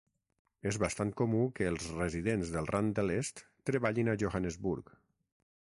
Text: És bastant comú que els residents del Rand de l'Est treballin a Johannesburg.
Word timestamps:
És 0.69 0.79
bastant 0.83 1.11
comú 1.19 1.41
que 1.59 1.67
els 1.73 1.85
residents 1.99 2.55
del 2.57 2.71
Rand 2.73 2.97
de 3.01 3.07
l'Est 3.11 3.45
treballin 3.73 4.11
a 4.15 4.21
Johannesburg. 4.25 4.95